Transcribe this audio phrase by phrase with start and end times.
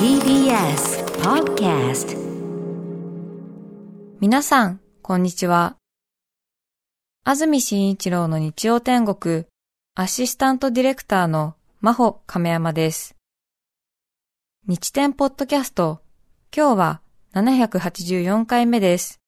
[0.00, 2.18] TBS Podcast
[4.18, 5.76] 皆さん、こんにちは。
[7.22, 9.44] 安住紳一郎の日曜天国、
[9.94, 13.14] アシスタントディレクターの真帆亀山です。
[14.66, 16.00] 日天ポッドキャスト、
[16.52, 17.00] 今日は
[17.34, 19.20] 784回目です。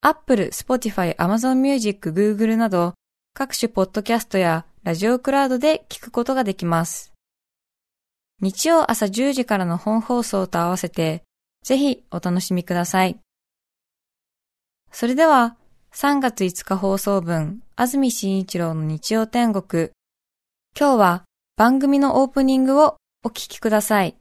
[0.00, 2.94] Apple、Spotify、Amazon Music、Google など
[3.32, 7.15] 各種ポッドキャストやラジオクラウドで聞くことができます。
[8.42, 11.22] 日曜朝10時からの本放送と合わせて、
[11.64, 13.18] ぜひお楽しみください。
[14.92, 15.56] それでは、
[15.94, 19.90] 3月5日放送分、安住紳一郎の日曜天国。
[20.78, 21.24] 今日は
[21.56, 24.14] 番組のオープニングをお聞きください。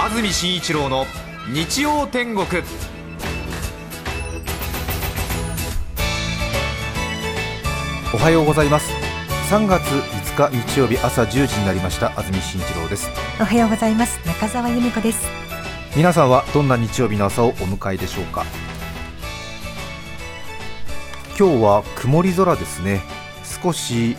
[0.00, 1.04] 安住紳一郎の
[1.52, 2.46] 日曜天国。
[8.14, 8.90] おはようございます。
[9.50, 12.08] 3月5日日曜日朝1時になりました。
[12.18, 13.10] 安住紳一郎です。
[13.40, 14.18] おはようございます。
[14.26, 15.26] 中澤由美子です。
[15.96, 18.44] 皆さんはどんな日曜日の朝をお迎えでしょうか？
[21.38, 23.02] 今日は曇り空ですね。
[23.62, 24.16] 少し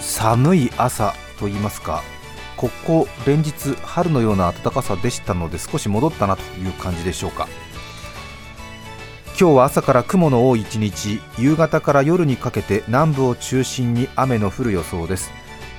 [0.00, 2.02] 寒い朝と言いますか
[2.56, 7.48] ここ連日春のような暖かさでしたので少し戻ったなという感じでしょうか？
[9.42, 15.32] 今日は朝から雲の多い一日夕方から夜にかけて南部を中心に雨の降る予想です。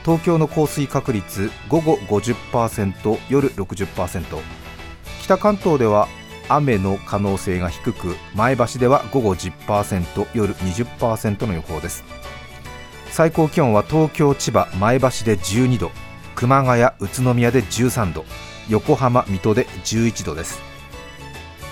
[0.04, 4.26] 東京の降水確率午後50%夜60%
[5.22, 6.10] 北関東では
[6.50, 12.04] 雨の可能性が低く前橋では午後10%夜20%の予報です。
[13.12, 15.92] 最高気温は東京千葉前橋で12度
[16.36, 18.26] 熊谷宇都宮で13度
[18.68, 20.73] 横浜水戸で11度です。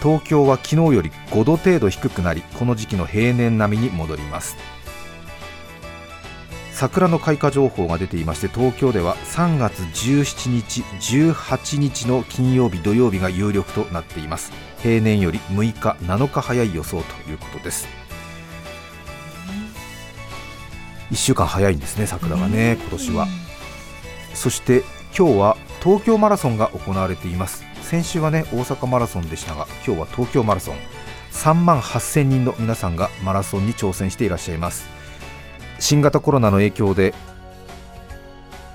[0.01, 4.57] 東京は昨日より5度程度低くなりこの時期の平年並みに戻ります。
[6.71, 14.51] 桜の開花情報が出ていまして東京では3月17日18日の金曜日土曜日が有力となっています。
[14.81, 17.87] 平年より6日7日早い予想ということです。
[21.11, 23.27] 1週間早いんですね桜がね今年は。
[24.33, 24.83] そして
[25.15, 30.75] 今日は東京マラソンが行われています先週はね大阪マラソンでしたが今日は東京マラソン。
[31.33, 34.87] 3万8000人の皆さんがマラソンに挑戦していらっしゃいます。
[35.77, 37.13] 新型コロナの影響で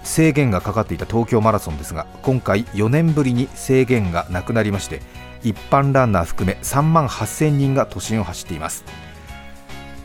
[0.02, 5.00] 制限がかかっていた東京マラソンですが今回4年ぶりに制限がなくなりまして
[5.42, 8.84] 一般ランナー含め3万8000人が都心を走っています。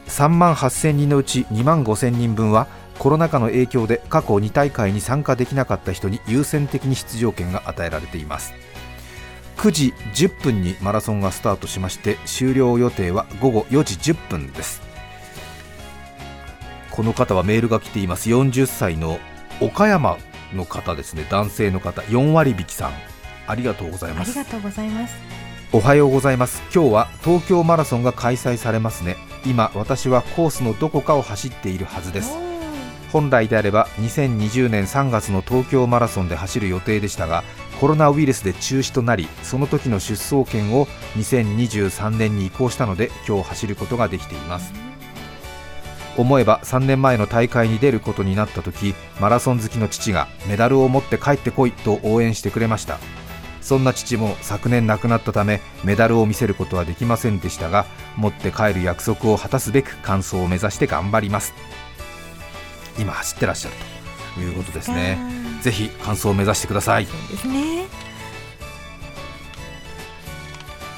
[0.07, 2.65] 3万8000人のうち2万5000人分は
[2.97, 8.53] コロナ禍の影響で過去2大会に参加できなかった人に優先的に出場権が与えられています。
[9.57, 14.81] 9時10分にマラソンがスタートしまして終了予定は午後4時10分です。
[16.91, 18.29] この方はメールが来ています。
[18.29, 19.19] 40歳の
[19.61, 20.17] 岡山
[20.53, 21.25] の方ですね。
[21.29, 22.01] 男性の方。
[22.03, 22.91] 4割引きさん。
[23.47, 24.37] ありがとうございます。
[24.39, 25.15] ありがとうございます。
[25.73, 26.61] おはようございます。
[26.73, 29.15] 今日は東京マラソンが開催されますね。
[29.45, 32.51] 今私はコースのどこかを走っているはずです。
[33.11, 37.43] 本来であれば2020年3月の東京マラソンで走る予定でしたが
[37.81, 44.71] コロナウイルスで中止となりその時の出走権を2023年に移行したので今日走ることができています。
[46.15, 52.99] 思えば3年前の大会に出ることになった時マラソン好きの父がメダルを持って帰ってこいと応援してくれました。
[53.61, 61.55] そんな父も昨年亡くなったためメダルを見せることはできませんでしたが持って帰る約束を果たすべく完走を目指して頑張ります。
[62.99, 63.75] 今走ってらっしゃる
[64.35, 65.50] ということですね。
[65.61, 67.05] ぜひ完走を目指してください。
[67.05, 67.85] そうですね。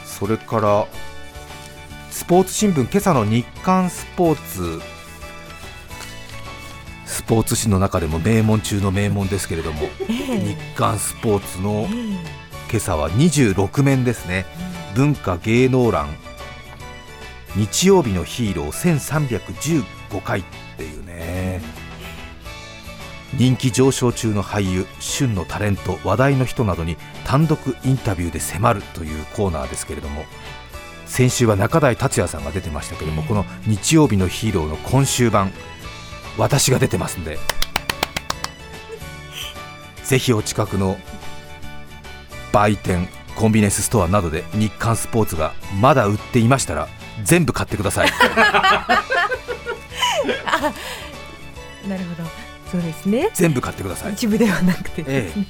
[0.05, 0.87] それから
[2.09, 4.81] スポーツ新聞今朝の日刊スポーツ。
[7.05, 11.87] スポーツ紙の中でも名門中の名門ですけれども、えー、日刊スポーツの
[12.69, 14.45] 今朝は26面ですね、
[14.95, 16.07] 文化芸能欄
[17.55, 19.39] 日曜日のヒーロー
[20.09, 20.43] 1315回っ
[20.75, 21.61] ていうね
[23.37, 30.25] 人気上昇中の俳優旬のタレント話題の人などに単独インタビューで迫るというコーナーですけれども
[31.05, 35.51] 先週は中台達也さんが出てましたけれどもこの日曜日のヒーローの今週版
[36.37, 37.37] 私が出てますんで
[40.03, 40.97] ぜひお近くの
[42.51, 46.87] 売店コンビニエンスストアなどで日刊スポーツがまだ売っていましたら
[47.23, 48.09] 全部買ってください。
[51.87, 53.29] なるほどそうですね。
[53.35, 54.13] 全部買ってください。
[54.13, 55.45] 一部ではなくて、ええ、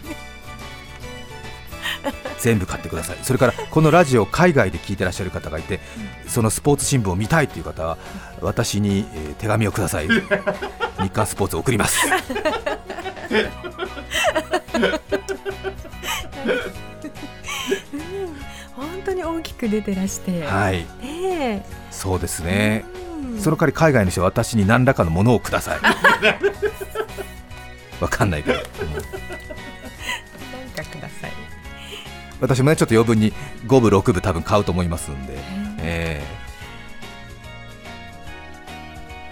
[2.38, 3.18] 全部買ってください。
[3.24, 5.80] それからこのラジオ海外で聞いてらっしゃる方がいて
[6.28, 7.98] そのスポーツ新聞を見たいという方は
[8.42, 10.10] 私に、えー手紙をください。
[10.10, 12.06] 日刊スポーツを送ります。
[18.76, 20.44] 本当に大きく出てらして。
[20.44, 20.86] はい。
[21.02, 22.84] ねそうですね。
[23.40, 25.80] その代わり海外の人は私に何らかのものをください
[28.00, 28.64] わかんないけど、うん。
[30.74, 31.32] かください。
[32.42, 33.32] 私もねちょっと余分に
[33.68, 35.38] 5部6部多分買うと思いますんで、
[35.80, 36.44] えー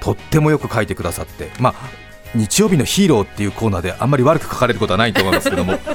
[0.02, 1.52] とってもよく書いてくださって。
[1.60, 2.02] まあ
[2.34, 5.78] 日曜日のヒーローっていうコーナーであんまり悪く書かれることはないと思いますけども。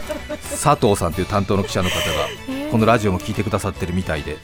[0.62, 2.28] 佐藤さんという担当の記者の方が
[2.70, 4.38] このラジオも聞いてくださってるみたいで。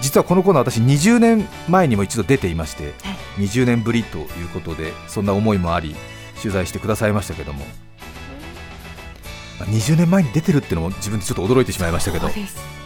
[0.00, 2.92] 実はこのコーナー私20年前にも一度出ていまして
[3.38, 5.96] 20年ぶりということでそんな思いもあり
[6.44, 7.64] 取材してくださいましたけども。
[9.58, 12.30] まあ20年前に出てるっていうのも自分でちょっと驚いてしまいましたけど。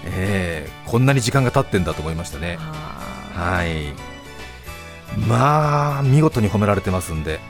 [0.05, 2.57] えーこんなに時間が経ってんだと思いましたね。
[2.59, 3.93] あはい。
[5.27, 7.41] まあ見事に褒められてますんで。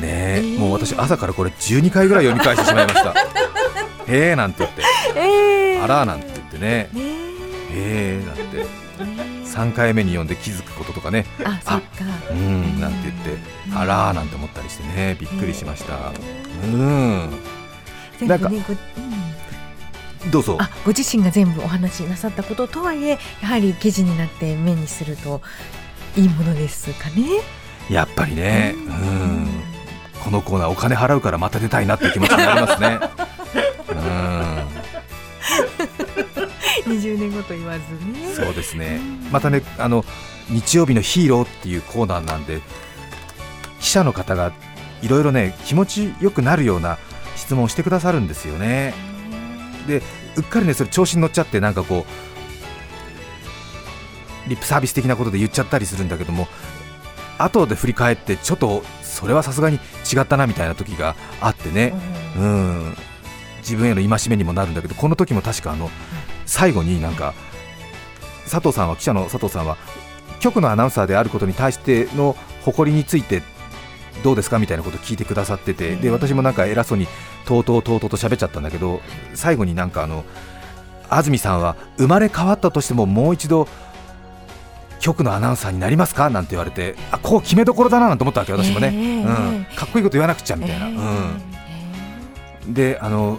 [0.00, 0.58] ねえ、えー。
[0.58, 3.10] もう私朝からこれ12回ぐらい読み返してしまいました。
[4.06, 4.82] へえなんて言って。
[4.82, 6.88] ーええあらーなんて言ってね。
[6.94, 7.02] ね
[7.72, 8.42] へえなんて。
[9.26, 9.29] え。
[9.60, 11.26] 3回目に読んで気づくこととかね。
[11.44, 12.04] あ、そっか。
[12.30, 13.38] うんなんて言って
[13.74, 15.16] あらーなんて思ったりしてね。
[15.20, 16.12] びっくりしました。
[16.64, 17.30] うん。
[18.18, 18.72] 全部ね、ご、
[20.24, 20.56] うん、どうぞ。
[20.60, 25.42] あ、ご自身が全部お話しなさったこととはいえ、やはり記事になって目にすると。
[26.16, 27.24] いいものですかね。
[27.88, 28.74] やっぱりね。
[28.76, 29.46] うん。
[30.24, 32.98] このコーナーお金払うからまた出たいなって気持ちになりますね
[36.92, 39.00] 20年後と言わずねそうですね、
[39.30, 40.04] またねあの
[40.48, 42.60] 日曜日のヒーローっていうコーナーなんで
[43.80, 44.52] 記者の方が
[45.02, 46.98] いろいろね気持ちよくなるような
[47.36, 48.92] 質問をしてくださるんですよね。
[49.86, 50.02] で
[50.36, 52.04] うっかりねそれ調子に乗っちゃってなんかこ
[54.46, 56.48] うリップサービス的なことで言っちゃったりするんだけども
[57.38, 61.94] 後で振り返ってちょっとそれはさすがに違ったなみたいな時があってね、
[62.36, 62.94] うん、
[63.58, 65.90] 自分への戒めにもなるんだけどこの時も確かあの、
[66.50, 67.32] 最後になんか
[68.42, 69.76] 佐藤さんは記者の佐藤さんは
[70.40, 73.42] 局のアナウンサーであることに対しての誇りについて
[74.24, 77.06] どうですかみたいなことを聞いてくださっててで私もなんか偉そうに
[77.46, 79.00] とうとうとうとうと喋っちゃったんだけど
[79.34, 80.24] 最後になんかあの
[81.08, 83.68] 安住さんは生まれ変わったとしてももう一度
[84.98, 89.22] 局のアナウンサーになりますかなんて言われてあこう決めどころだななんて思ったわけ私もね、ええ。
[89.22, 93.38] うん、かっこいいこと言わなくちゃみたいな、うん、であの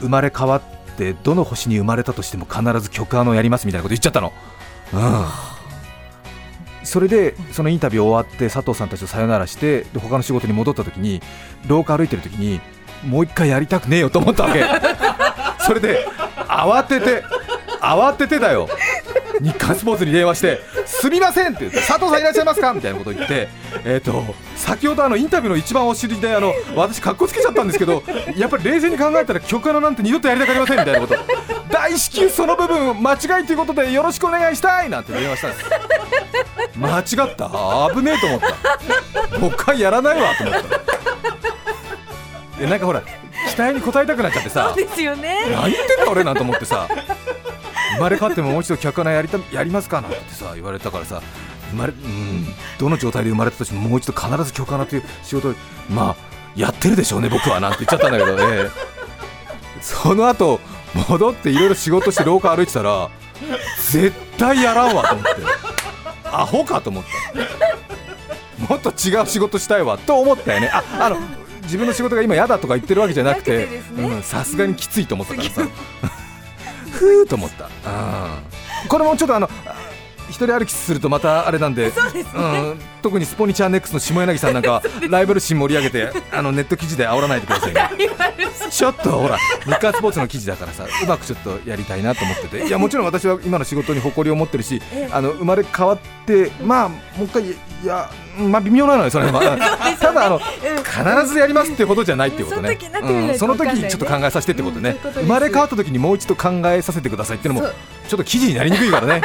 [0.00, 0.62] 生まれ変わっ
[0.94, 4.32] てどの星に生まれたとしても必ず曲アノやりますみたいなこと言っちゃったの、
[4.92, 5.26] うん、
[6.84, 11.20] それでそのインタビュー終わって佐藤さんたちとさよならしてで他の仕事に戻った時に
[11.66, 12.60] 廊下歩いてる時に
[13.04, 14.64] もう一回やりたくねえよと思ったわけ。
[15.66, 16.06] それで
[16.48, 17.22] 慌てて
[17.80, 18.68] 慌ててだよ。
[19.40, 23.48] 日刊スポーツに電話して「すみません」って言って「佐藤さんいらっしゃいますか?」みたいなこと言って、
[23.84, 24.24] えー、と
[24.66, 28.02] 先ほどあのインタビューの一番お尻であの 私かっこつけちゃったんですけど
[28.36, 31.16] やっぱり冷静に考えたら曲アナなんて二度とやりたくありませんみたいなこと。
[31.70, 35.48] 大至急その部分間違いということでよろしくお願いしたいなんて電話した。
[35.48, 35.64] んです
[36.78, 37.50] 間違った？
[37.94, 38.40] 危ねえと思っ
[39.32, 39.38] た。
[39.38, 42.60] もう一回やらないわと思った。
[42.60, 43.02] でなんかほら
[43.50, 44.72] 期待に応えたくなっちゃってさ。
[44.74, 45.40] そうですよね。
[45.50, 46.86] 何言ってんだ俺なんて思ってさ。
[47.96, 51.20] 生まれ変わってももう一度客穴やりたやりますかなんてさ言われたからさ
[51.74, 52.46] 生まれうん
[52.78, 55.54] どの状態で生まれたとしてももう一度必ず客穴という仕事を
[55.90, 56.16] まあ
[56.56, 58.70] やってるでしょうね僕はなんて言っちゃったんだけどね
[59.80, 60.60] その後
[61.08, 63.10] 戻っていろいろ仕事して廊下歩いてたら
[63.90, 65.30] 絶対やらんわと思って。
[66.34, 67.04] アホかと思っ
[68.58, 68.74] た。
[68.74, 70.70] もっと違う仕事したいわと思ったよね。
[70.72, 71.18] ああの
[71.62, 74.08] 自分の仕事が今嫌だとか言ってるわけじゃなくてなくてですね。
[74.08, 75.68] うんさすがにきついと思ったからさ。
[76.90, 79.73] ふーと思った、うんこれもちょっとあのあ
[80.28, 81.92] 一人歩きするとまたあれなんで
[82.34, 87.90] うん、特にスポニチャーネックスの下柳さんなんか はライバル心盛り上げてあのネット記事で煽らないでくださいね。
[88.70, 92.66] ちょっとほら日刊スポーツの記事だからさうまくちょっとやりたいなと思ってて。
[92.66, 99.40] いやもちろん私は今の仕事に誇りを持ってるしあの生まれ変わってまあもう一回いやまあ微妙なのよそれは、
[100.00, 102.68] ただあの必ずやりますってことじゃないってことね。
[102.68, 107.68] その時なってみないとそのわかんないね時ちょっと考えさせてってことね、生まれ変わった時にもう一度考えさせてくださいっていうのも
[108.08, 109.22] ちょっと記事になりにくいから ね。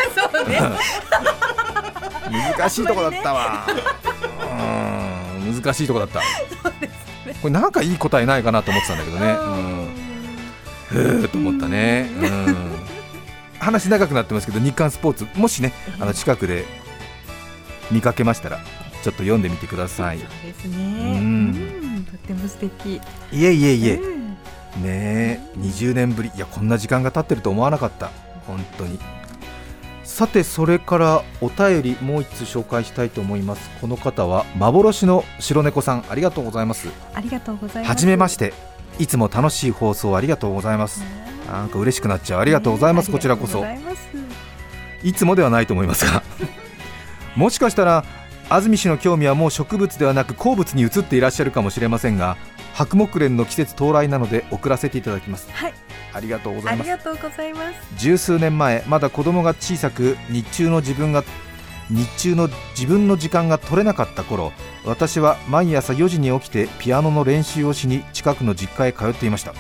[2.58, 3.66] 難しいとこだったわ、
[5.48, 5.56] うん。
[5.62, 6.22] 難しいとこだった、
[7.42, 9.38] これなんかいい答えないかなと思ってたんだけどね、
[10.92, 12.80] うん、へえと思ったね、うん、
[13.60, 16.66] 話長くなってますけど日刊スポーツもしねあの近くで
[17.92, 18.60] 見かけましたら
[19.04, 20.20] ちょっと読んでみてください。
[20.20, 21.20] そうですうね。
[21.20, 21.50] うん。
[22.00, 22.96] ん、とっても素敵。
[22.96, 23.00] い
[23.46, 24.30] えいえいえ、うん。
[24.30, 24.36] ね
[24.84, 26.32] え20年ぶり。
[26.36, 28.12] いやこんな時間が経ってると思わなかった。
[28.48, 29.00] 本当に。
[30.04, 33.70] さてそれからお便りもう一つ紹介したいと思います。
[33.80, 36.06] この方は幻の白猫さん。
[36.10, 36.90] ありがとうございます。
[37.14, 37.90] ありがとうございます。
[37.90, 38.54] はじめまして。
[39.00, 41.04] いつも楽しい放送ありがとうございます。
[41.48, 42.40] なんか嬉しくなっちゃう。
[42.42, 43.66] ありがとうございます、こちらこそ。
[45.04, 46.22] いつもではないと思いますが。
[47.36, 48.04] もしかしたら
[48.50, 52.36] 安住氏の興味はもう植物ではなく鉱物に移っていらっしゃるかもしれませんが
[52.74, 55.52] 白木蓮の季節到来なので送らせていただきます。
[55.52, 55.74] はい。
[56.12, 56.92] ありがとうございます。
[56.92, 57.76] ありがとうございます。
[57.98, 61.24] 十数年前まだ子供が小さく日中の自分が
[61.92, 64.52] 日中の自分の時間が取れなかった頃
[64.86, 69.54] 私は毎朝4時に起きてピアノの練習をしに近くの実家へ通っていました。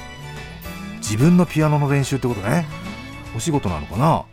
[0.98, 2.66] 自分のピアノの練習ってことね。
[3.36, 4.26] お仕事なのかな？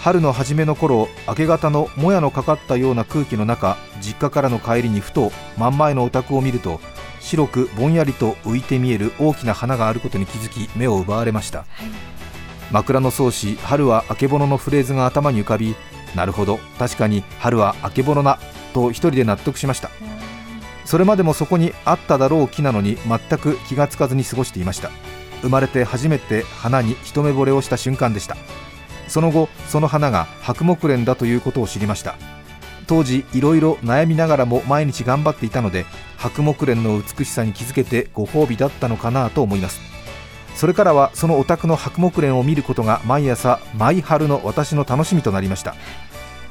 [0.00, 6.80] 春の初めの頃明け方のもやのかかったような空気の中実家からの帰りにふと真ん前のお宅を見ると
[7.20, 11.66] 白くぼんやりと浮いて見える大きな花があることに気づき目を奪われました、
[12.70, 15.74] 枕草子「春はあけぼの」のフレーズが頭に浮かび
[16.14, 18.38] なるほど確かに春はあけぼのな
[18.72, 19.90] と一人で納得しました。
[20.84, 24.90] それまでもそこにあっただろう木なのに全く気がつかずに過ごしていました。
[25.42, 28.38] 生まれて初めて花に一目惚れをした瞬間でした。
[29.08, 32.16] その後その花が白木蓮だということを知りました。
[32.86, 35.84] 当時いろいろ悩みながらも毎日頑張っていたので
[36.16, 39.80] 白木蓮の美しさに気づけてご褒美だったのかなと思います。
[40.54, 45.74] それからはそのお宅の白木蓮を見ることが毎朝毎春の私の楽しみとなりました。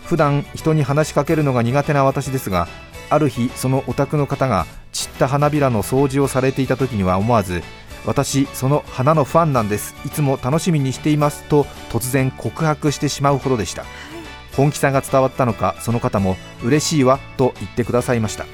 [0.05, 2.69] 普段人に話しかけるのが苦手な私ですが
[3.09, 7.61] ある日そのお宅の方が散った花びらの掃除をされていた時には思わず
[8.07, 9.93] 私その花のファンなんです。
[10.05, 11.43] いつも楽しみにしています。
[11.43, 13.85] と突然告白してしまうほどでした、
[14.55, 18.45] 本気さが伝わったのかその方も嬉しいわと言ってくださいました。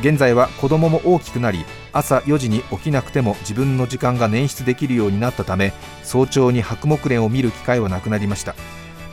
[0.00, 5.72] 現在は子供も大きくなり朝4時に起きなくても自分の時間が捻出できるようになったため
[6.04, 8.54] 早朝に白木蓮を見る機会はなくなりました。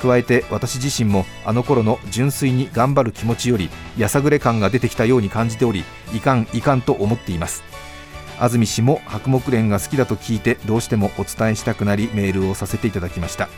[0.01, 7.63] 加えて私自身もあの頃の純粋に頑張る気持ちよりやさぐれ感が出てきたように感じておりいかんいかんと思っています
[8.39, 13.49] 安住氏も白木蓮が好きだと聞いてどうしてもお伝えしたくなりメールをさせていただきました。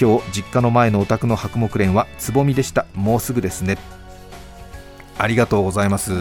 [0.00, 2.86] 今日実家の前のお宅の白木蓮はつぼみでした。
[2.94, 3.78] もうすぐですね。
[5.18, 6.12] ありがとうございます。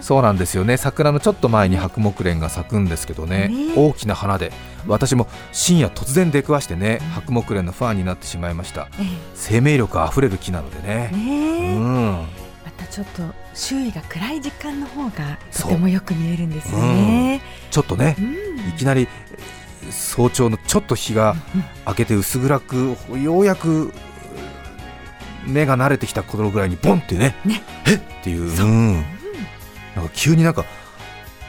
[0.00, 0.76] そうなんですよね。
[0.76, 3.48] 桜のちょっと前に白木蓮が咲くんですけどね。
[3.48, 4.52] ね大きな花で。
[4.86, 8.88] 私も深夜突然出くわしてね白木蓮のファンになってしまいました。
[9.00, 9.04] え
[9.34, 11.10] 生命力あふれる木なのでね。
[11.12, 11.76] えねえ。
[11.76, 12.37] うん
[12.90, 13.22] ちょっと
[13.54, 17.40] 周囲が暗い時間の方がとてもよく見えるんですよね。
[17.70, 18.68] ちょっとねうん。
[18.70, 19.58] いきなりえー
[19.90, 21.34] 早朝のちょっと日が
[21.86, 23.92] 明けて薄暗くようやく
[25.46, 27.62] 目が慣れてきた頃ぐらいにボンってねね。
[27.86, 27.94] え？
[27.94, 28.66] っていうそう。
[28.66, 28.92] うん。
[29.96, 30.66] なんか急になんか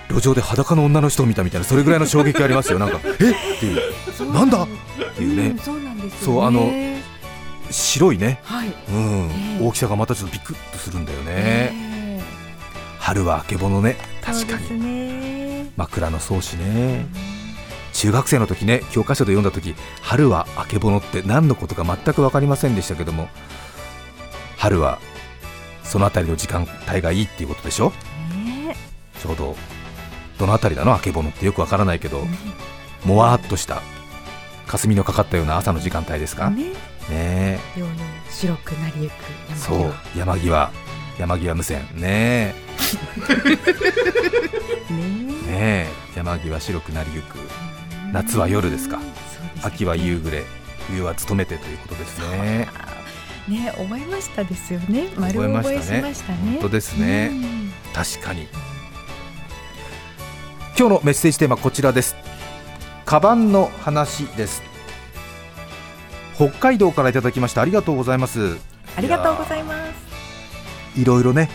[0.09, 2.79] 路上で裸の女の人を見たみたいなそれぐらいの衝撃ありますよ。
[2.79, 3.09] なんかえ？
[3.09, 4.33] っていう。
[4.33, 4.63] なんだ？
[4.63, 4.67] っ
[5.15, 5.59] ていうね。
[6.23, 6.71] そうあの
[7.71, 8.67] 白いね、はい。
[8.67, 9.29] うん。
[9.29, 9.67] ええ。
[9.67, 12.21] 大きさがまたちょっとビクッとするんだよね、え
[12.99, 13.97] 春はあけぼのね。
[14.21, 14.79] え確かに。
[14.79, 15.71] ね。
[15.77, 17.05] 枕草子ね。
[17.91, 23.27] 中学生の時ね教科書で読んだ時春はあけぼのって何のことか全く分かりませんでしたけども
[24.57, 24.99] 春は
[25.83, 27.91] そのあたりの時間帯がいいっていうことでしょ？
[28.31, 28.75] ね
[29.21, 29.55] ちょうど
[30.37, 32.21] どのあたりなのあけぼのってよくわからないけど
[33.03, 33.81] もわーっとした
[34.67, 36.51] 霞のかかったような朝の時間帯ですか？
[36.51, 36.67] ね
[37.09, 37.59] ね。
[37.75, 39.13] えようよう白くなりゆく
[39.49, 40.71] 山そう際山際。
[41.17, 41.87] 山際無線。
[41.93, 42.01] ね。
[42.01, 42.53] ね
[44.89, 44.93] え。
[44.93, 45.87] ねえ。
[46.15, 47.37] 山際白くなりゆく。
[48.13, 48.99] 夏は夜ですか。
[48.99, 50.43] そうでした秋は夕暮れ。
[50.87, 52.67] 冬は勤めてということですね。
[53.47, 53.73] ね。
[53.77, 55.09] 覚えましたですよね。
[55.17, 56.37] 丸覚えしましたね。
[56.53, 57.29] 本当ですね。
[57.31, 57.71] うん。
[57.93, 58.47] 確かに。
[60.77, 62.15] 今日のメッセージテーマこちらです。
[63.05, 64.61] カバンの話です
[66.39, 68.55] 北海道からいただきましたありがとうございます。
[68.95, 69.75] ありがとうございま
[70.95, 70.97] す。
[70.97, 71.49] いろいろね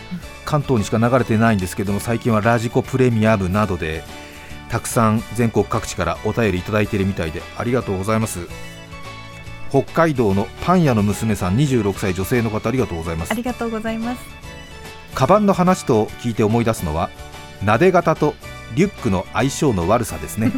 [0.45, 4.05] 関東にしか流れてないんですけども最近はラジコプレミアムなどで
[4.69, 8.41] たくさん全国各地からお便りいただいているみたいでありがとうございます。
[9.71, 13.33] 北海道のパン屋の娘さん26歳女性の方ありがとうございます。
[13.33, 14.21] ありがとうございます。
[15.15, 17.09] カバンの話と聞いて思い出すのは
[17.63, 18.35] 撫で型と
[18.75, 20.53] リュックの相性の悪さですね。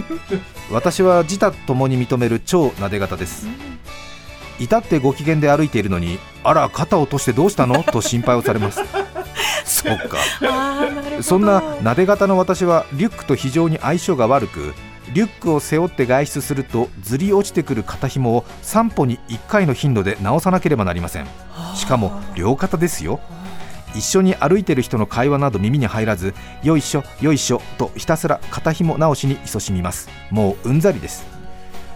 [0.70, 3.46] 私は自他ともに認める超撫で型です。
[4.58, 7.82] 至ってご機嫌で歩いているのにあら肩を落としてどうしたの？
[7.82, 8.80] と心配をされます。
[9.64, 10.18] そうか。
[11.22, 14.74] そんな撫で型の私はリュックと非常に相性が悪く
[15.12, 21.26] リュックを背負って外出するとずり落ちてくる肩紐を3歩に1回の頻度で直さなければなりません。
[21.74, 23.20] しかも両肩ですよ
[23.94, 30.08] 一緒に歩いてる人の会話など耳に入らずよいしょよいしょとひたすら肩紐直しに勤しみます。
[30.30, 31.24] もううんざりです。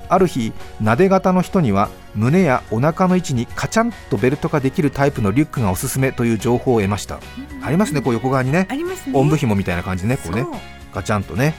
[0.09, 7.21] ある日なで型の人には胸やお腹の位置にカチャンとベルトができるタイプのリュックがおすすめという情報を得ました、
[7.63, 8.67] ありますねこう横側にね。
[8.69, 9.17] ありますね。
[9.17, 10.47] おんぶ紐みたいな感じでねこうね。
[10.93, 11.55] ガチャンとね。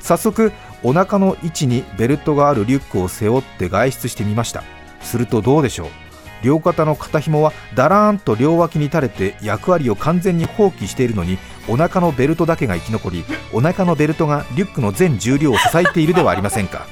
[0.00, 0.52] 早速
[0.82, 4.62] お腹の位置にベルトがあるリュックを背負って外出してみました。
[5.00, 5.88] するとどうでしょう？
[6.42, 11.38] 両肩の肩紐はだらーんと両脇に垂れて役割を完全に放棄しているのに
[11.68, 16.86] お腹のベルトだけが生き残りお腹のベルトがリュックの全重量を支えているではありませんか。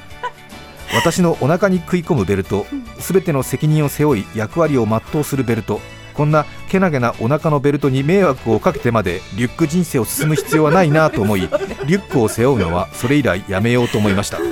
[0.93, 2.65] 私のお腹に食い込むベルト
[2.99, 5.81] すべての責任を背負い役割を全うするベルト
[6.13, 14.37] こんなけなげなお腹のベルトに迷惑をかけてまでリュック人生を進む必要はないなと思いリュックを背負うのはそれ以来やめようと思いました。
[14.37, 14.43] は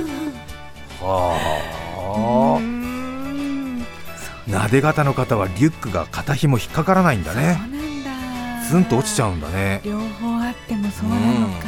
[1.00, 1.53] う
[4.54, 8.04] なで型の方はリュックが肩紐引っかからないんだそうねなん
[8.62, 8.68] だ。
[8.68, 9.80] ズンと落ちちゃうんだね。
[9.84, 11.66] 両方あってもそうなのか、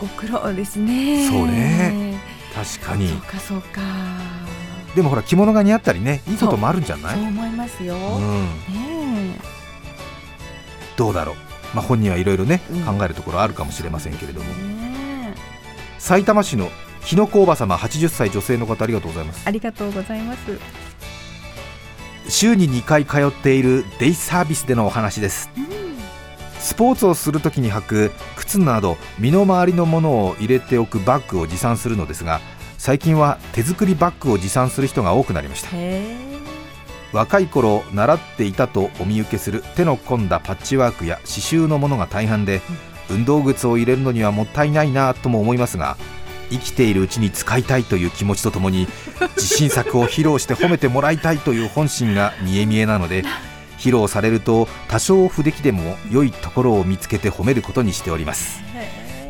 [0.00, 1.28] ご苦労ですね。
[1.28, 2.18] そうね。
[2.54, 3.08] 確かに。
[3.08, 3.80] そうかそうか。
[4.96, 7.14] でもほら着物が似合ったりねいいこともあるんじゃない？
[7.14, 8.42] そう思いますよ、うん。
[8.72, 9.38] ね
[10.96, 11.36] どうだろう。
[11.74, 12.82] まあ本人はいろいろねうん。
[12.98, 14.46] 考えるところあるかもしれませんけれども。
[14.50, 16.00] えねえ。
[16.00, 16.70] 埼玉市の
[17.02, 19.42] 日野子おば様80歳女性の方ありがとうございます。
[19.46, 20.58] ありがとうございます
[22.28, 25.50] 週に2回通っているデイサービスでのお話です。
[25.56, 25.68] うん
[26.58, 32.40] スポーツをするときに履く靴など身の回りのものを入れておくバッグを持参するのですが
[32.76, 35.70] 最近は手作りバッグを持参する人が多くなりました。
[37.10, 42.60] 若い頃習っていたとお見受けする手の込んだパッチワークや刺繍のものが大半で
[43.08, 45.96] 運動靴を入れるのにはもったいないなとも思いますが
[46.50, 48.86] 生きているうちに使いたいという気持ちとともに
[49.36, 53.24] 自信作を披露して褒めてもらいたいという本心が見え見えなので
[53.78, 58.60] 披露されると多少不出来でも良いところを見つけて褒めることにしております。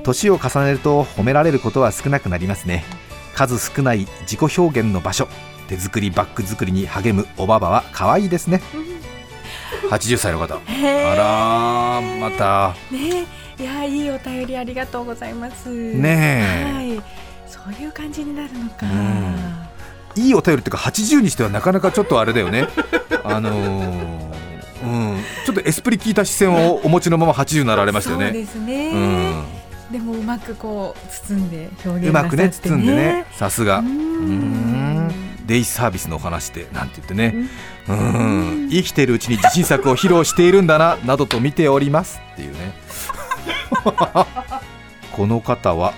[0.04, 2.84] 年を重ねると褒められることは少なくなりますね。
[3.34, 5.28] 数少ない自己表現の場所
[5.68, 8.62] 手作りバッグ作りに励むおばばは可愛いですね。
[9.90, 10.54] 80歳の方。
[10.54, 10.58] あ
[11.14, 12.74] らーまた。
[12.90, 15.68] ねえいやいいお便りありがとうございます。
[15.68, 16.72] ねえ。
[16.72, 17.02] はい。
[17.46, 20.22] そういう感じになるのか、うん。
[20.22, 22.68] いいお便りっていうか80にしてはなかなかちょっとあれだよね。
[23.24, 24.28] あのー
[24.82, 28.26] うん、ちょっとエスプリ効いた視線をお持ちのまま80になられましたよね。
[28.26, 29.44] そうですね、うん、
[29.90, 33.82] でもうまくこう包んで表現うまくね包んでねさすが。
[35.46, 37.48] デイサービスのお話ってなんて言ってね。
[37.88, 37.98] うん。
[37.98, 38.68] うん。
[38.70, 42.20] 生きているうちに自信作を披露しているんだななどと見ております。
[42.34, 42.74] っていうね
[45.12, 45.94] この方は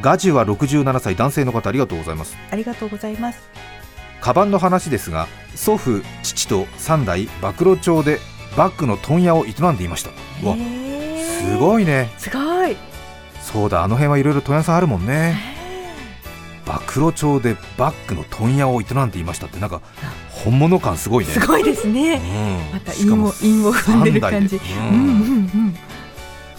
[0.00, 2.36] ガジュは67歳男性の方ありがとうございます。
[2.50, 3.38] ありがとうございます。
[4.20, 8.20] カバンの話ですが祖父父と3代暴露町で
[8.56, 10.10] バッグの問屋を営んでいました。
[10.42, 12.10] うわすいごいね。
[12.18, 12.76] すごい。
[13.40, 15.54] そうだあの辺はいろいろ問屋さんあるもんね。
[16.64, 19.82] 暴露町でバッグの問屋を営んでいましたってなんか
[20.30, 21.32] 本物感すごいね。
[21.32, 22.14] すごいですね。
[22.70, 22.72] うん。
[22.72, 24.58] また韻を韻を踏んでる感じ。
[24.58, 25.02] 三代でうんうんう
[25.70, 25.76] ん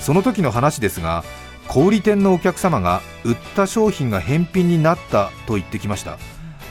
[0.06, 1.24] その時の話ですが
[1.68, 6.20] 小売店のお客様が売った商品が返品になったと言ってきました。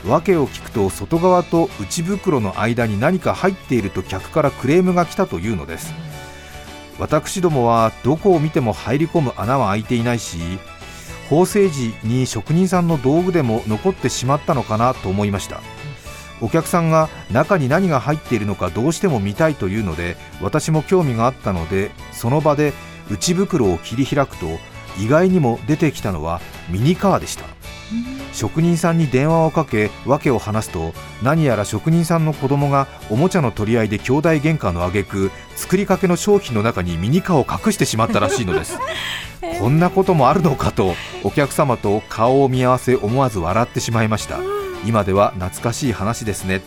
[0.07, 5.93] 訳を聞くと外側と内袋の間に何か入っていると客からクレームが来たというのです。
[6.97, 10.37] 私どもはどこを見ても入り込む穴は開いていないし
[11.29, 15.59] 縫製時に職人さんの道具でも残ってしまったのかなと思いました。
[16.39, 22.71] お客さんが中に何が入っているのかどうしても見たいというので私も興味があったのでその場で
[23.09, 24.47] 内袋を切り開くと
[24.97, 27.45] 意外にも出てきたのはミニカーでした。
[28.33, 38.77] 職人さんに電話をかけ訳を話すと何やら職人さんの子供がおもちゃの取り合いで兄弟喧嘩の挙句作りかけの商品の中にミニカーを隠してしまったらしいのです。
[39.59, 44.39] こんなこともあるのかとお客様と顔を見合わせ思わず笑ってしまいました。
[44.85, 46.61] 今では懐かしい話ですね。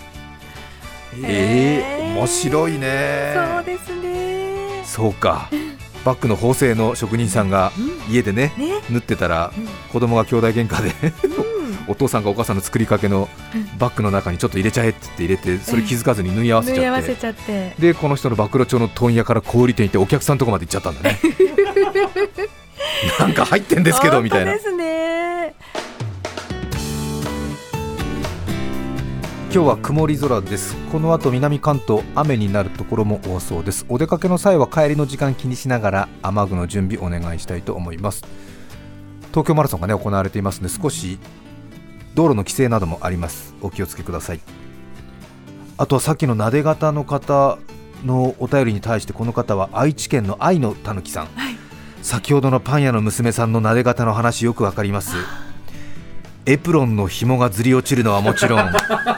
[1.23, 3.35] えー、面白いね。
[3.35, 4.83] そうですね。
[4.85, 5.51] そうか
[6.09, 8.15] バッグの縫製の職人さんがうん。
[8.15, 8.81] 家でねね。
[8.89, 9.67] 縫ってたらうん。
[9.93, 11.79] 子供が兄弟喧嘩でうん。
[11.93, 13.29] お父さんがお母さんの作りかけの
[13.79, 17.43] バッグの中にちょっと入れちゃえって言って入れてそれ気づかずに縫い合わせちゃって。
[17.43, 17.75] って。
[17.79, 21.21] でこの人の暴露町の問屋から小売店行ってお客さんのとこまで行っちゃったんだね。
[23.19, 24.53] なんか入ってんですけどみたいな。
[24.53, 24.98] ですね
[29.51, 30.77] 今日は曇り空です。
[30.93, 33.87] この後南関東雨になるところも多そうです。
[33.89, 38.27] お出かけの際は帰りの時間気にしながら雨具の準備お願いしたいと思います。
[39.31, 41.19] 東京マラソンがね行われていますので少し
[42.15, 43.55] 道路の規制などもあります。
[43.63, 44.41] お気をつけください。
[45.79, 47.59] あとはさっきのなで型の方
[48.05, 51.57] のお便りに対してこの方は愛知県の愛のたぬきさん、はい。
[52.03, 55.17] 先ほどのパン屋の娘さんの撫で方の話よくわかります
[56.47, 58.71] エプロンの紐がずり落ちるのはもちろん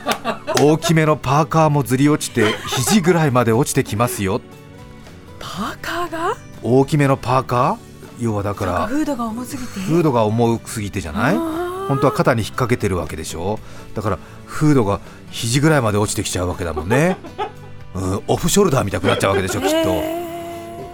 [0.60, 4.40] 大きめのパーカーもずり落ちて肘ぐらいまで落ちてきますよ。
[5.38, 6.36] パーカーが？
[6.62, 8.24] 大きめのパーカー？
[8.24, 9.68] 要はだからフードが重すぎて？
[9.80, 11.36] フードが重すぎてじゃない？
[11.88, 13.58] 本当は肩に引っ掛けてるわけでしょ？
[13.94, 17.16] だからフードが肘ぐらいまで落ちてきちゃうわけだもんね、
[17.94, 19.76] うん、オフショルダーみたくなっちゃうわけでしょきっと。
[19.88, 20.20] へ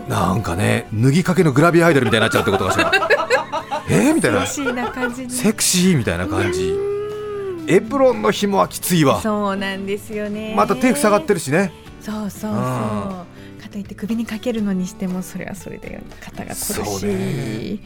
[0.08, 2.92] なんかね脱ぎかけのグラビアアイドルみたいになっちゃうってことかしら
[3.88, 4.42] えー、みたいな。
[4.42, 5.30] ーセクシーな感じに。
[5.30, 6.74] セクシーみたいな感じ。
[7.68, 9.20] エプロンの紐はきついわ。
[9.20, 10.54] そうなんですよね。
[10.56, 11.72] また手塞がってるしね。
[12.00, 12.52] そうそうそう。
[12.52, 16.74] うんかといって首にかけるのにしてもそれはそれで肩が苦しい。
[16.74, 17.78] そうね。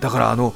[0.00, 0.52] だからあの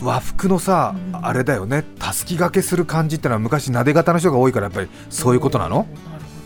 [0.00, 1.26] 和服のさ、うん。
[1.26, 1.84] あれだよね。
[1.98, 5.86] たすき掛けする感じってのは昔なで型の人が多いからやっぱりそういうことなの、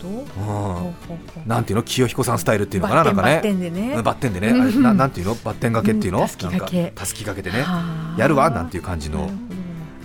[0.03, 1.47] どうん。
[1.47, 1.83] なんていうの？
[1.83, 3.03] 清彦さんスタイルっていうのかな？
[3.03, 3.35] なんかね。
[3.35, 3.93] バッテンでね。
[3.95, 4.61] うんバッテンでね、うん。
[4.61, 5.35] あれななんていうの？
[5.35, 6.81] バッテン掛けっていうの、うんたすき掛け。
[6.81, 7.63] なんかたすき掛けでね。
[7.63, 8.19] はあ。
[8.19, 8.49] やるわ？
[8.49, 9.29] なんていう感じの。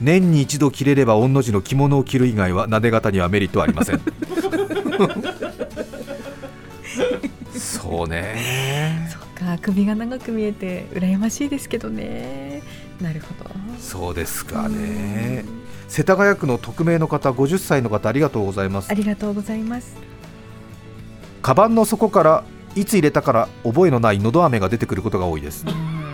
[0.00, 4.00] 年に一度着れれば御の字の着物を着る以外はなで型にはメリットはありません。
[7.58, 9.08] そうね。
[9.12, 9.58] どそっか。
[9.60, 12.62] 首が長く見えて羨ましいですけどね。
[13.00, 13.50] なるほど。
[13.80, 15.44] そうですかね
[15.88, 18.90] 世田谷区の匿名の方50歳の方ありがとうございます。
[18.90, 19.96] ありがとうございます。
[21.42, 22.44] カバンの底から
[22.76, 25.64] いつ入れたから覚えのないのど飴が出てくることが多いです。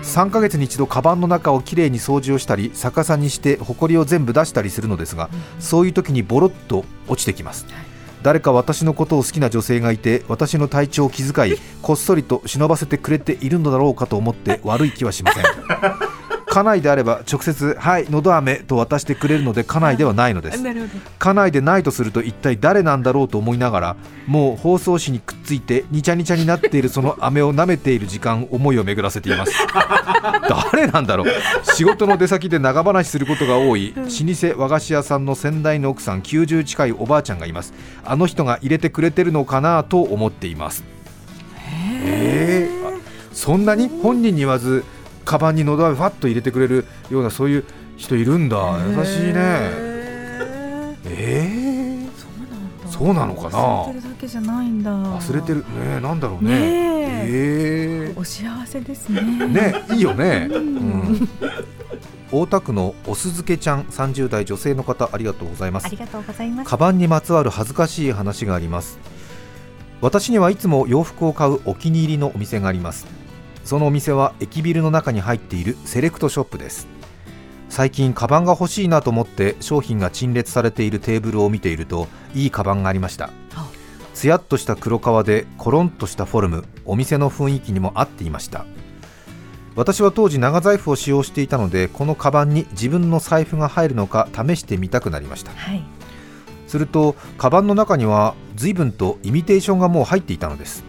[0.02, 7.66] 3ヶ月に一度カバンの中をきれいに掃除をしたり逆さにしてホコリを全部出したりするのですがそういう時にボロッと落ちてきます。
[7.66, 7.94] はい。
[8.22, 15.44] 誰か私のことを好きな女性がいて私の体調を気遣いこっそりと忍ばせてくれているのだろうかと思って悪い気はしません
[16.54, 20.62] 家内であれば直接「はいのど飴」と渡してくれるので家内ではないのです。
[21.18, 23.96] 家内でないとすると一体誰なんだろうと思いながら
[24.28, 29.52] もう包装紙にくっついてにちゃにちゃになっているその飴を舐めている時間思いを巡らせています。
[30.72, 31.26] 誰なんだろう。
[31.74, 37.74] 仕事の出先で長話することが多い老舗和菓子屋さんの先代の奥さん90近いおばあちゃんがいます。
[38.04, 40.84] あの人が入れてくれてるのかなと思っています。
[42.04, 42.88] えー。
[42.88, 42.92] あ
[43.32, 44.84] そんなに本人に言わず
[45.24, 47.64] カバンにのど飴ファッと入れてくれるようなそういう
[47.96, 48.56] 人いるんだ。
[48.86, 49.34] 優しいね。
[51.06, 52.08] えー？
[52.16, 53.58] そうなんだそうなのかな？
[53.58, 54.90] 忘れてるだけじゃないんだ。
[54.92, 55.58] 忘れてる？
[55.58, 56.50] ねなんだろうね。
[56.50, 56.56] ね
[57.26, 58.10] え。
[58.10, 59.20] えお幸せですね。
[59.20, 60.64] ーねいいよね、ううん。
[61.14, 61.28] ん、
[62.30, 65.86] 大田区のおすずけちゃん30代女性の方ありがとうございます。
[65.86, 66.70] ありがとうございます。
[66.70, 68.98] カバンにまつわる恥ずかしい話があります。
[70.00, 73.06] 私にはいつも洋服を買うお気に入りのお店があります
[73.64, 76.86] そのお店は駅ビルの中に入っているセレクトショップです。
[77.70, 83.30] 最近カバンが欲しいなと思って商品が陳列されているテーブルを見ているといいカバンがありました。
[83.54, 83.68] あ。
[84.12, 88.64] つやっとした黒革でコロンとしたフォルムお店の雰囲気にも合っていました。
[89.74, 95.50] 私は当時長財布を使用していたのでこのカバンに自分の財布が入るのか試してみたくなりました。
[95.50, 95.82] はい。
[96.68, 100.84] するとカバンの中には随分とイミテーションがもう入っていたのです。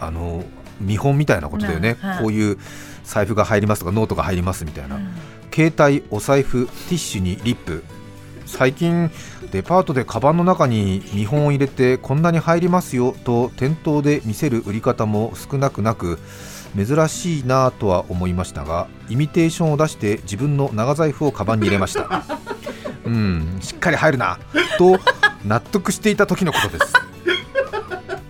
[0.00, 0.44] あの
[0.80, 2.22] 見本みたいなことだよね、なはい。
[2.22, 2.58] こういう
[3.04, 5.08] 財布が入りますとかノートが入りますみたいな、うん。
[5.52, 7.84] 携帯お財布ティッシュにリップ。
[8.46, 9.10] 最近
[9.52, 16.18] デパートでカバンの中に見本を入れてこんなに入りますよと店頭で見せる売り方も少なくなく
[16.74, 22.24] 珍しいなぁとは思いましたがイミテーションを出して自分の長財布をカバンに入れました。
[23.04, 24.38] うんしっかり入るな
[24.76, 24.98] と
[25.46, 26.92] 納得していた時のことです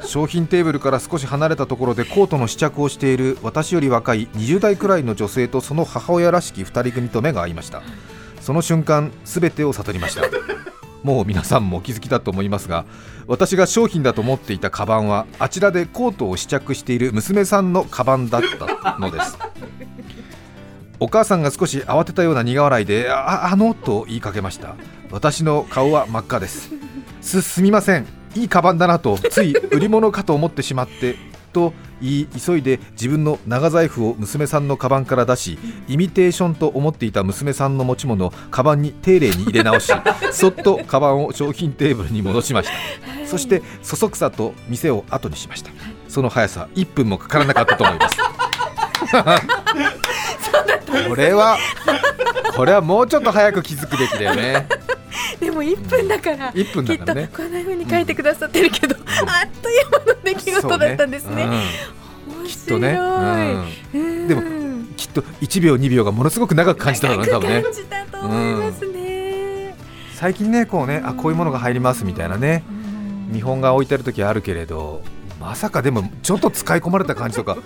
[0.09, 7.83] 商品テーブルから少し離れたところでコートの試着をしている私より若い20代くらいの女性とその母親らしき2人組と目が合いました。
[8.40, 10.23] その瞬間全てを悟りました。
[11.05, 12.85] もう皆さんもお気づきだと思いますが
[13.29, 18.42] 私が商品だと思っていたカバンはあちらでコートを試着している娘さんのカバンだっ
[18.83, 19.37] たのです。
[21.01, 23.75] お母さんが少し慌てたような苦笑いでああの？
[23.75, 24.75] と言いかけました
[25.11, 26.71] 私の顔は真っ赤です。
[27.21, 28.18] すすみません。
[28.38, 31.16] いいカバンだなとつい売り物かと思ってしまって
[31.53, 39.92] と言い急いで自分の長財布を娘さんのカバンから出しイミテーションと思っていた娘さんの持ち物をカバンに丁寧に入れ直し
[40.31, 42.74] そっとカバンを商品テーブルに戻しました。
[43.27, 45.70] そしてそそくさと店を後にしました。
[46.09, 48.16] その速さ1分もかからなかったと思います。
[51.09, 51.57] これは
[52.55, 54.66] これはもうちょっと早く気づくべきだよね
[55.40, 57.29] でも1分だから、1分きっだからね。
[57.29, 61.48] とこんな風に書いてくださってるけど、あっという間の出来事だったんですね。
[62.46, 62.98] きっとね、
[63.94, 64.29] うん。
[64.29, 67.62] でもうんきっと1秒2秒がものすごく長く感じただろうね多分ね。
[67.62, 69.77] 感じたと思いますね。
[70.14, 72.64] 最近ねこうねあこういうものが入りますみたいなね。
[72.68, 72.72] う
[73.31, 73.33] ん。
[73.33, 75.03] 見本が置いてる時あるけれど
[75.38, 77.59] まさかでもちょっと使い込まれた感じとか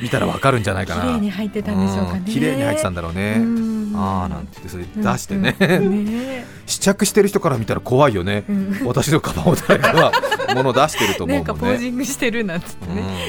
[0.00, 1.02] 見たらわかるんじゃないかな。
[1.02, 2.18] 綺麗に入ってたんでしょうかね。
[2.20, 3.36] ん綺麗に入ってたんだろうね。
[3.38, 3.76] うん。
[3.96, 8.80] ああなんて言ってそれ出してね、ね 試着してる人から見たら怖いよね、うん。
[8.84, 10.12] 私のカバンを誰かが
[10.54, 13.24] 物出してると思うんもんね ジングしてるなんてね、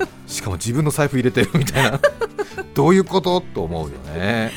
[0.00, 0.08] うん。
[0.26, 2.00] しかも自分の財布入れてるみたいな。
[2.74, 3.40] どういうこと？
[3.40, 4.50] と思うよね。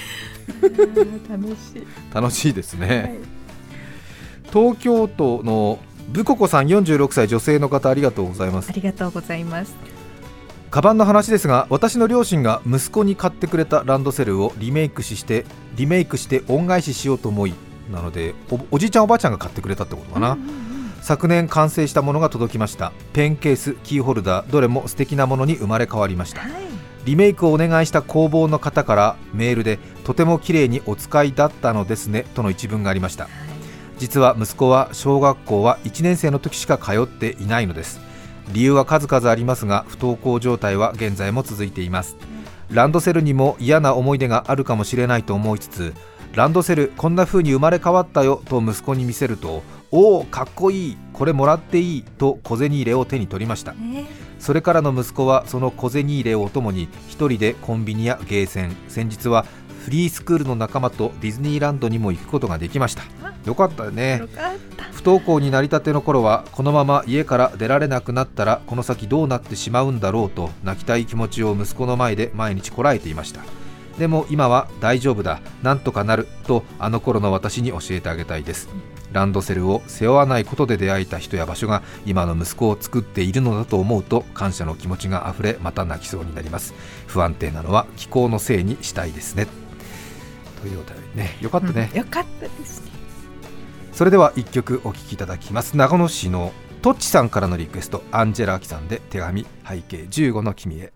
[1.30, 3.13] 楽しい、楽しいですね、はい。
[4.52, 5.78] 東京都の
[6.10, 8.69] ブココさん46歳女性の方ありがとうございます。
[8.69, 9.76] ありがとうございます
[10.77, 15.43] カバンの話ですが私の両親が息子に買ってくれたランドセルをリメイクしして
[15.75, 17.55] リメイクして恩返ししようと思い
[17.91, 20.53] なのでおおじいちゃんおばあちゃんが買ってくれたってことかな、うんうんうん。
[21.01, 22.93] 昨年完成したものが届きました。
[23.11, 26.41] ペンケースキーホルダーどれも素敵なものに生まれ変わりました。
[26.41, 26.51] はい。
[27.05, 33.29] リメイクをお願いした工房の方からメールでとても綺麗にお使いだったのですねとの一文がありました。
[33.97, 37.99] 実は息子は小学校は1年生の時しか通っていないのです
[38.51, 42.17] 理由は数々ありますが不登校状態は現在も続いています。
[42.71, 45.93] ランドセルにも嫌な思い出があるかもしれないと思いつつ
[46.33, 53.73] ランドセルこんな風に生まれ変わったよと息子に見せるとおおかっこいいこれもらっていいと小銭入れを手に取りました。
[53.73, 54.05] ね
[54.39, 59.45] それからの息子はその小銭入れをお供に一人でコンビニやゲーセン先日は
[59.83, 63.03] フリースクールの仲間とディズニーランドにも行くことができました
[63.47, 64.21] よかったね。
[64.91, 73.41] 不登校になりたての頃はこのまま家から出られなくなったらこの先どうなってしまうんだろうと泣きたい気持ちを息子の前で毎日こらえていました。
[73.97, 78.69] でも今は大丈夫だなんとかなるとあの頃の私に教えてあげたいです。
[79.13, 86.73] ランドセルを背負わないことで出会えた人や場所が今の息子を作っているのだと思うと感謝の気持ちがあふれまた泣きそうになります。
[87.07, 89.47] 不安定なのは気候のせいにしたいですね。
[90.62, 91.38] というお便りね。
[91.41, 92.81] よかったね、うんよかったです。
[92.81, 92.87] ね
[93.97, 95.75] それでは一曲お聴きいただきます。
[95.75, 100.93] 長野市のトッチさんからのリクエストアンジェラ・アキさんで手紙背景15の君へ。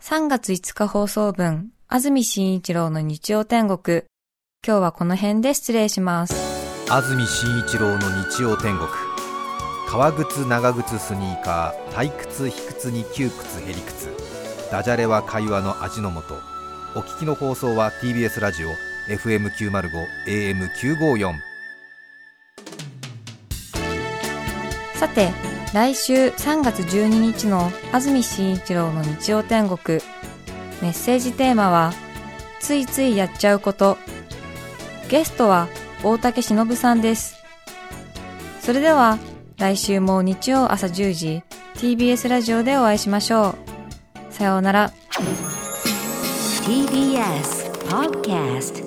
[0.00, 4.04] 3月5日放送分、安住紳一郎の日曜天国。
[4.64, 6.34] 今日はこの辺で失礼します。
[6.88, 7.98] 安住紳一郎の
[8.30, 8.88] 日曜天国。
[9.88, 14.08] 革靴長靴スニーカー退屈卑屈に窮屈へり屈。
[14.70, 16.34] ダジャレは会話の味の素。
[16.94, 18.68] お聞きの放送は TBS ラジオ
[19.08, 19.90] FM905
[20.28, 21.51] AM954
[25.02, 25.32] さて、
[25.74, 29.98] 来週3月12日の安住紳一郎の日曜天国。
[30.80, 31.92] メッセージテーマは、
[32.60, 33.98] ついついやっちゃうこと。
[35.08, 35.66] ゲストは
[36.04, 37.34] 大竹しのぶさんです。
[38.60, 39.18] それでは、
[39.58, 41.42] 来週も日曜朝10時、
[41.74, 43.56] TBS ラジオでお会いしましょ
[44.30, 44.32] う。
[44.32, 44.92] さようなら。
[46.64, 48.81] TBS Podcast